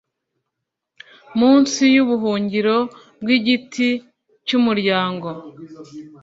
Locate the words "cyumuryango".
4.47-5.27